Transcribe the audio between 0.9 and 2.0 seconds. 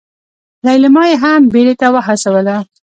يې هم بيړې ته